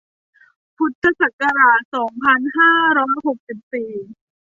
[0.77, 3.91] พุทธศักราช สองพันห้าร้อยหกสิบสี่